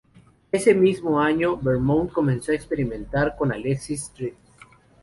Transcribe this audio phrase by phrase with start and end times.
[0.51, 4.35] Ese mismo año, Beaumont comenzó a experimentar con Alexis St.